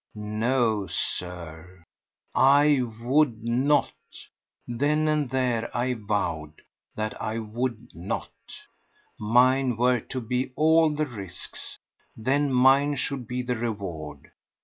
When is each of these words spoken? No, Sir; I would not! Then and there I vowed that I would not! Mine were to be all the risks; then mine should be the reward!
No, 0.15 0.87
Sir; 0.87 1.83
I 2.33 2.81
would 3.03 3.43
not! 3.43 3.93
Then 4.67 5.07
and 5.07 5.29
there 5.29 5.69
I 5.77 5.93
vowed 5.93 6.63
that 6.95 7.21
I 7.21 7.37
would 7.37 7.91
not! 7.93 8.31
Mine 9.19 9.77
were 9.77 9.99
to 9.99 10.19
be 10.19 10.53
all 10.55 10.89
the 10.89 11.05
risks; 11.05 11.77
then 12.17 12.51
mine 12.51 12.95
should 12.95 13.27
be 13.27 13.43
the 13.43 13.55
reward! 13.55 14.31